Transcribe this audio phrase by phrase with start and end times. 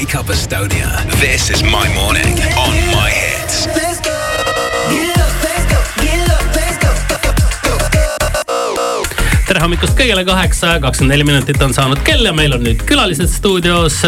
[0.00, 1.04] Wake up Estonia.
[1.20, 3.66] This is my morning on my hits.
[3.66, 4.16] Let's go.
[4.88, 5.29] Get
[9.60, 12.80] tere hommikust kõigile, kaheksa ja kakskümmend neli minutit on saanud kell ja meil on nüüd
[12.88, 13.98] külalised stuudios.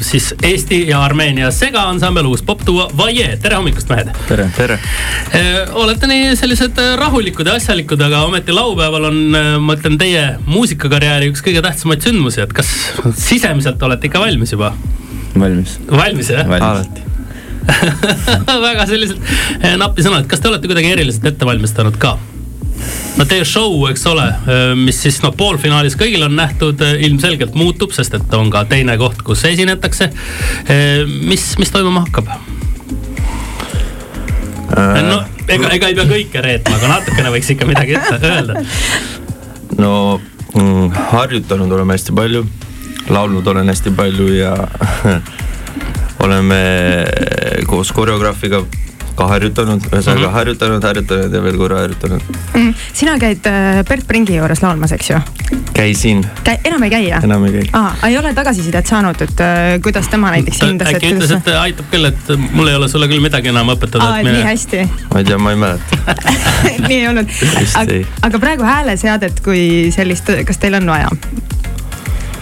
[0.00, 4.08] siis Eesti ja Armeenia segaansambel, uus popduo Vaie, tere hommikust, mehed.
[4.30, 4.78] tere, tere.
[5.76, 9.18] olete nii sellised rahulikud ja asjalikud, aga ometi laupäeval on,
[9.60, 12.70] ma ütlen, teie muusikakarjääri üks kõige tähtsamaid sündmusi, et kas
[13.26, 14.72] sisemiselt olete ikka valmis juba?
[15.36, 15.76] valmis.
[15.90, 16.48] valmis jah?
[16.48, 17.04] alati
[18.70, 19.20] väga sellised
[19.84, 22.14] napisõnad, kas te olete kuidagi eriliselt ette valmistanud ka?
[23.16, 24.26] No teie show, eks ole,
[24.80, 29.22] mis siis noh, poolfinaalis kõigil on nähtud, ilmselgelt muutub, sest et on ka teine koht,
[29.26, 30.10] kus esinetakse.
[31.24, 32.28] mis, mis toimuma hakkab
[34.76, 35.02] äh...?
[35.06, 37.98] no ega, ega ei pea kõike reetma, aga natukene võiks ikka midagi
[38.30, 38.62] öelda.
[39.78, 39.92] no
[40.54, 42.44] mm, harjutanud oleme hästi palju,
[43.12, 44.54] laulnud olen hästi palju ja
[46.26, 46.60] oleme
[47.70, 48.64] koos koreograafiga
[49.16, 50.36] ka harjutanud, ühesõnaga mm -hmm.
[50.36, 52.22] harjutanud, harjutanud ja veel korra harjutanud
[52.54, 52.74] mm,.
[52.92, 55.20] sina käid äh, Bert Pringi juures laulmas, eks ju?
[55.76, 56.24] käisin.
[56.44, 57.24] Käi-, enam ei käi jah?
[57.24, 57.64] enam ei käi.
[57.72, 60.92] aa, ei ole tagasisidet saanud, et äh, kuidas tema näiteks hindas?
[60.94, 64.04] äkki ütles, et aitab küll, et mul ei ole sulle küll midagi enam õpetada.
[64.04, 66.00] aa, et nii hästi ma ei tea, ma ei mäleta
[66.88, 67.36] nii ei olnud.
[67.82, 71.12] aga, aga praegu hääleseadet kui sellist, kas teil on vaja?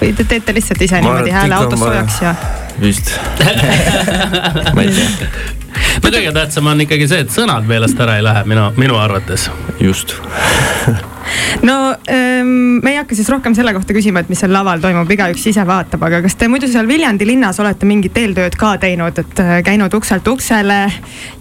[0.01, 2.35] või te teete lihtsalt ise ma niimoodi hääle autos soojaks ja?
[2.81, 3.15] vist
[4.75, 5.64] ma ei tea
[6.05, 9.51] no kõige tähtsam on ikkagi see, et sõnad meelest ära ei lähe, minu, minu arvates.
[9.81, 10.17] just
[11.69, 11.77] no
[12.11, 15.47] ähm, me ei hakka siis rohkem selle kohta küsima, et mis seal laval toimub, igaüks
[15.51, 19.43] ise vaatab, aga kas te muidu seal Viljandi linnas olete mingit eeltööd ka teinud, et
[19.43, 20.81] äh, käinud ukselt uksele,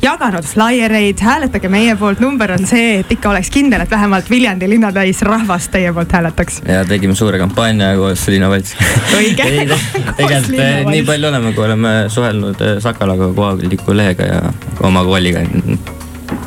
[0.03, 4.69] jaganud flaiereid, hääletage meie poolt, number on see, et ikka oleks kindel, et vähemalt Viljandi
[4.69, 6.61] linnatäis rahvast teie poolt hääletaks.
[6.67, 9.17] ja tegime suure kampaania koos linnavalitsusega.
[9.19, 9.49] õige
[10.19, 14.41] tegelikult äh, nii palju oleme, kui oleme suhelnud äh, Sakalaga, kohaliku lehega ja
[14.83, 15.43] oma kooliga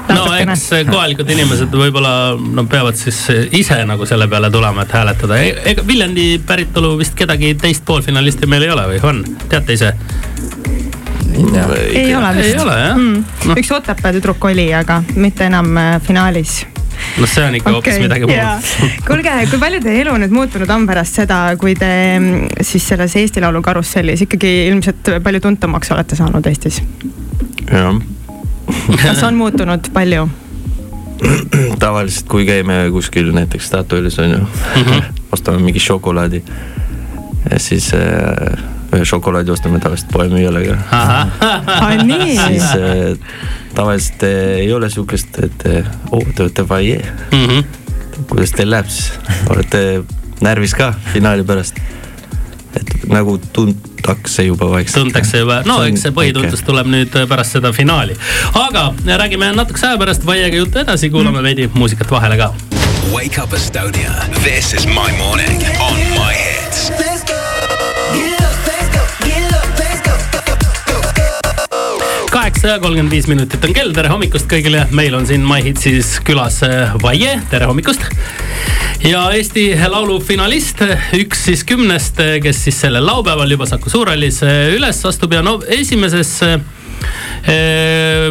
[0.09, 3.19] no eks kohalikud inimesed võib-olla no peavad siis
[3.57, 5.41] ise nagu selle peale tulema, et hääletada.
[5.43, 9.93] E-, ega Viljandi päritolu vist kedagi teist poolfinalisti meil ei ole või on, teate ise?
[11.37, 12.47] ei ole vist.
[12.47, 13.25] ei ole jah mm.
[13.51, 13.59] no..
[13.59, 16.63] üks Otepää tüdruk oli, aga mitte enam äh, finaalis
[17.21, 18.99] noh, see on ikka okay, hoopis midagi muud.
[19.09, 23.17] kuulge, kui palju teie elu nüüd muutunud on pärast seda, kui te mm, siis selles
[23.21, 26.81] Eesti Laulu karussellis ikkagi ilmselt palju tuntumaks olete saanud Eestis?
[27.69, 27.97] jah
[29.03, 30.29] kas on muutunud palju?
[31.85, 35.03] tavaliselt, kui käime kuskil näiteks Statoilis on ju mm, -hmm.
[35.33, 36.43] ostame mingi šokolaadi.
[37.51, 38.59] ja siis äh,
[38.93, 40.77] ühe šokolaadi ostame tavaliselt poemüüjale ka.
[42.47, 43.19] siis äh,
[43.75, 47.45] tavaliselt äh, ei ole sihukest, et äh, oo oh,, te olete vaie mm.
[47.47, 47.65] -hmm.
[48.29, 49.13] kuidas teil läheb siis,
[49.51, 50.03] olete
[50.41, 51.77] närvis ka finaali pärast?
[52.77, 53.39] et nagu
[54.07, 55.05] tuntakse juba vaikselt.
[55.05, 56.71] tuntakse juba, no eks see põhituntus okay.
[56.71, 58.17] tuleb nüüd pärast seda finaali.
[58.55, 61.45] aga räägime natukese aja pärast Vaiega juttu edasi, kuulame mm.
[61.45, 62.53] veidi muusikat vahele ka.
[63.13, 64.13] Wake up Estonia,
[64.43, 66.91] this is my morning on my hits.
[66.99, 67.37] Let's go.
[72.31, 76.19] Kaheksa ja kolmkümmend viis minutit on kell, tere hommikust kõigile, meil on siin My Hitsis
[76.27, 76.61] külas
[77.03, 78.05] Vaie, tere hommikust
[79.05, 80.81] ja Eesti Laulu finalist,
[81.17, 84.43] üks siis kümnest, kes siis sellel laupäeval juba Saku Suurhallis
[84.77, 86.61] üles astub ja no esimeses Eh,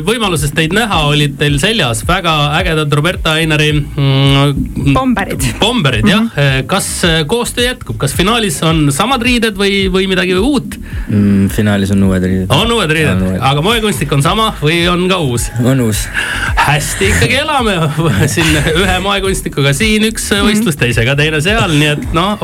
[0.06, 6.32] võimalusest teid näha, olid teil seljas väga ägedad Roberta Einari mm, bomberid, bomberid jah mm,
[6.36, 6.66] -hmm.
[6.68, 6.88] kas
[7.28, 10.78] koostöö jätkub, kas finaalis on samad riided või, või midagi uut
[11.08, 11.50] mm,?
[11.56, 12.52] finaalis on uued riided.
[12.52, 15.50] on uued riided, aga moekunstik on sama või on ka uus?
[15.64, 16.06] on uus.
[16.66, 17.78] hästi ikkagi elame
[18.36, 20.50] siin ühe moekunstikuga siin üks mhm.
[20.50, 22.38] võistlus, teisega teine seal, nii et noh,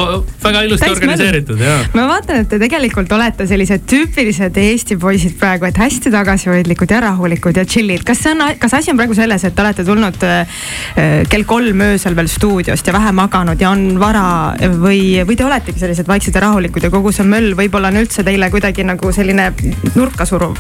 [0.43, 1.77] väga ilusti Täis organiseeritud ja.
[1.93, 6.91] ma vaatan, et te tegelikult olete sellised tüüpilised Eesti poisid praegu, et hästi tagasihoidlikud tagasihoidlikud
[6.91, 8.03] ja rahulikud ja chill'id.
[8.05, 11.81] kas see on, kas asi on praegu selles, et te olete tulnud äh, kell kolm
[11.81, 16.35] öösel veel stuudiost ja vähe maganud ja on vara või, või te oletegi sellised vaiksed
[16.35, 19.51] ja rahulikud ja kogu see möll võib-olla on üldse teile kuidagi nagu selline
[19.95, 20.57] nurka suruv?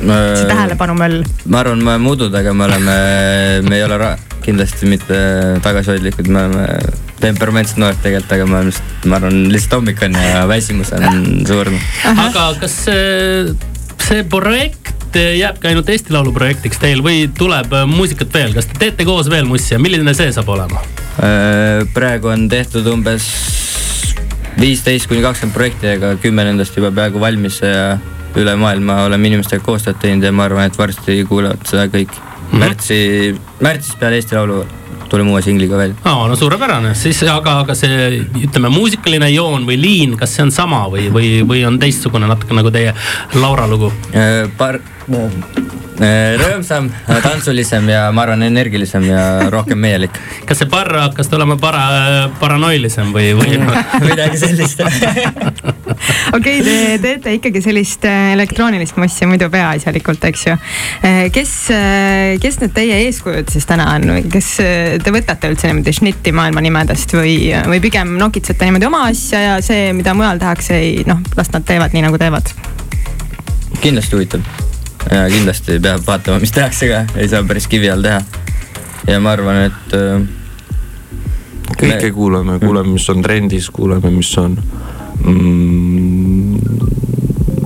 [0.00, 1.22] see tähelepanumöll.
[1.46, 2.98] ma arvan, me mududega me oleme,
[3.66, 5.16] me ei ole kindlasti mitte
[5.62, 6.68] tagasihoidlikud, me oleme
[7.20, 11.68] temperamentsed noored tegelikult, aga oleme just, ma arvan, lihtsalt hommik on ja väsimus on suur.
[12.08, 13.52] aga kas see,
[14.06, 14.79] see projekt
[15.10, 19.04] projekt jääbki ainult Eesti Laulu projektiks teil või tuleb äh, muusikat veel, kas te teete
[19.04, 20.82] koos veel mussi ja milline see saab olema?
[21.18, 23.26] Äh, praegu on tehtud umbes
[24.60, 27.98] viisteist kuni kakskümmend projekti, aga kümme nendest juba peaaegu valmis ja
[28.38, 32.36] üle maailma oleme inimestega koostööd teinud ja ma arvan, et varsti kuulevad seda kõik mm.
[32.52, 32.60] -hmm.
[32.62, 33.00] märtsi,
[33.60, 34.62] märtsis peale Eesti Laulu
[35.10, 35.96] tuleme uue singliga välja.
[36.04, 40.54] aa, no suurepärane, siis aga, aga see ütleme, muusikaline joon või liin, kas see on
[40.54, 42.94] sama või, või, või on teistsugune natuke nagu teie
[43.34, 43.92] Laura lugu?
[44.56, 44.78] Par-,
[46.40, 46.88] rõõmsam,
[47.22, 50.16] tantsulisem ja ma arvan, energilisem ja rohkem meielik.
[50.48, 53.58] kas see barr hakkas tulema para-, paranoilisem või, või?
[54.08, 54.80] midagi sellist.
[56.36, 60.56] okei, te teete ikkagi sellist äh, elektroonilist mossi muidu peaasjalikult, eks ju.
[61.34, 61.52] kes,
[62.40, 66.32] kes need teie eeskujud siis täna on või kes äh, te võtate üldse niimoodi šnitti
[66.36, 67.36] maailma nimedest või,
[67.68, 71.68] või pigem nokitsete niimoodi oma asja ja see, mida mujal tehakse, ei noh, las nad
[71.68, 72.56] teevad nii nagu teevad.
[73.80, 74.69] kindlasti huvitav
[75.08, 78.20] ja kindlasti peab vaatama, mis tehakse ka, ei saa päris kivi all teha.
[79.08, 80.20] ja ma arvan, et äh,
[81.80, 84.56] kõike kuulame, kuulame, mis on trendis, kuulame, mis on
[85.24, 86.58] mm,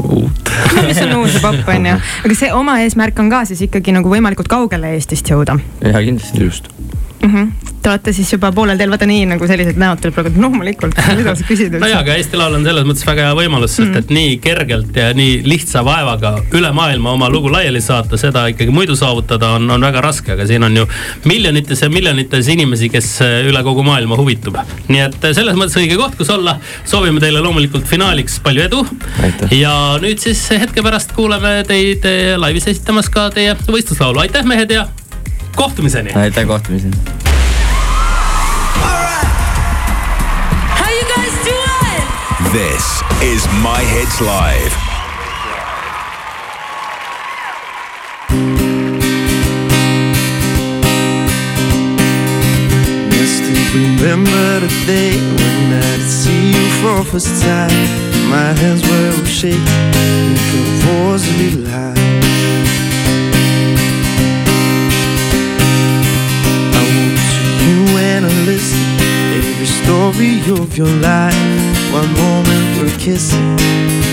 [0.05, 0.55] uut.
[0.89, 1.99] mis on uus ja popp on ju,
[2.29, 6.45] aga see oma eesmärk on ka siis ikkagi nagu võimalikult kaugele Eestist jõuda ja kindlasti.
[6.45, 6.71] just.
[7.25, 7.35] mm.
[7.35, 7.73] -hmm.
[7.85, 11.01] Te olete siis juba poolel teel, vaata nii nagu sellised näod tuleb praegu, et loomulikult,
[11.19, 13.99] mida sa küsid no jaa, aga Eesti Laul on selles mõttes väga hea võimalus, sest
[14.01, 18.73] et nii kergelt ja nii lihtsa vaevaga üle maailma oma lugu laiali saata, seda ikkagi
[18.73, 20.87] muidu saavutada on, on väga raske, aga siin on ju
[21.29, 23.11] miljonites ja miljonites inimesi, kes
[23.51, 24.57] üle kogu maailma huvitub.
[24.89, 26.57] nii et selles mõttes õige koht, kus olla.
[26.89, 28.87] soovime teile loomulikult finaaliks palju edu.
[29.51, 34.73] Ja nüüd siis hetke pärast kuuleme teid eh, laivis esitamas ka teie võistluslaulu, aitäh mehed
[34.73, 34.89] ja
[35.57, 36.11] kohtumiseni.
[36.15, 36.97] aitäh, kohtumiseni.
[40.79, 42.05] How you guys doing?
[42.53, 42.85] This
[43.23, 44.75] is My Hits Live.
[53.13, 57.71] I still remember the day when I see you for the first time.
[58.31, 59.61] My hands were shaking,
[60.53, 62.04] your voice a little high.
[70.15, 71.93] Story of your life.
[71.93, 73.59] One moment we're kissing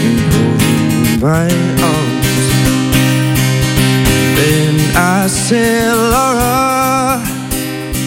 [0.08, 1.48] and holding in my
[1.94, 2.48] arms.
[4.38, 7.22] Then I said, Laura.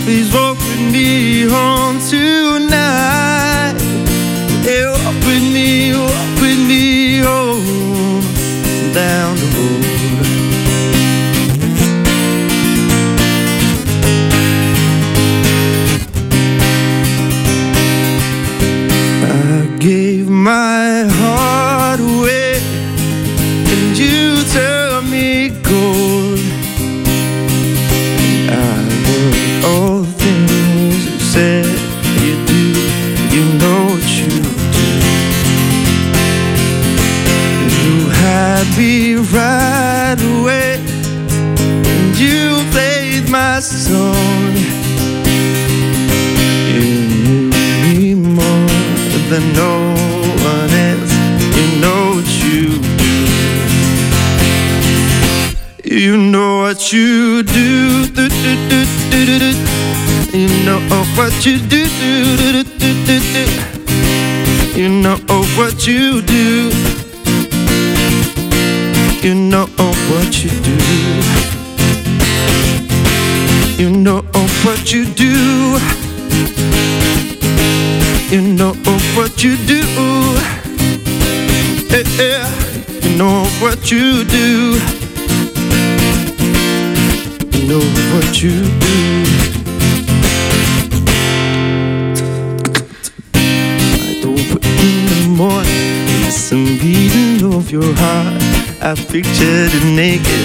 [0.04, 3.23] Please walk with me home tonight.
[21.06, 22.54] My heart away,
[23.72, 26.38] and you turned me gold.
[28.48, 31.66] I love all the things you said
[32.24, 32.64] you do.
[33.34, 34.52] You know what you do.
[37.74, 40.80] You had me right away,
[41.92, 42.40] and you
[42.72, 44.52] played my song.
[46.72, 46.86] You
[47.24, 47.50] knew
[47.82, 48.68] me more
[49.28, 49.93] than no
[55.94, 58.06] You know what you do.
[58.08, 60.36] do, do, do, do, do, do.
[60.36, 60.80] You know
[61.14, 61.86] what you do.
[61.86, 64.80] do, do, do, do, do.
[64.80, 65.16] You know
[65.54, 66.72] what you do.
[69.22, 69.66] You know
[70.10, 70.76] what you do.
[73.80, 74.22] You know
[74.64, 75.78] what you do.
[78.32, 78.74] You know
[79.14, 79.80] what you do.
[81.88, 82.50] Yeah, yeah.
[83.00, 85.03] You know what you do.
[87.68, 87.80] Know
[88.12, 88.98] what you do.
[93.32, 98.42] I don't wake in the morning, listen beating of your heart.
[98.82, 100.44] I pictured it naked.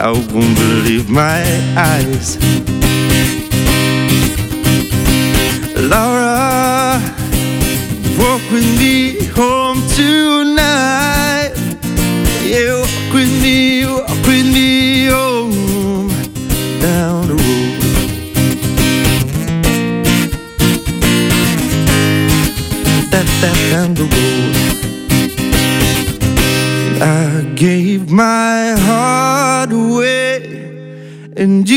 [0.00, 1.42] I won't believe my
[1.76, 2.38] eyes.
[5.76, 7.02] Laura,
[8.16, 11.52] walk with me home tonight.
[12.44, 14.93] Yeah, walk with me, walk with me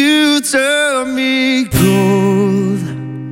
[0.08, 2.80] you turned me gold.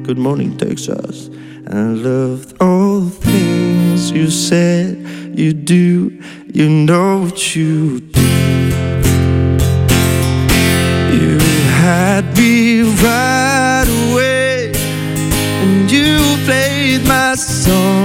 [0.08, 1.30] Good morning, Texas.
[1.68, 4.90] I loved all the things you said
[5.42, 5.88] you do.
[6.54, 8.32] You know what you do.
[11.20, 11.34] You
[11.82, 14.72] had me right away,
[15.64, 18.05] and you played my song.